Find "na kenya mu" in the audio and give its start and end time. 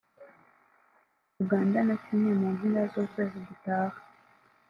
1.87-2.47